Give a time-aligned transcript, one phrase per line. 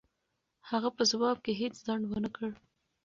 [0.69, 2.51] هغه په ځواب کې هېڅ ځنډ و نه کړ.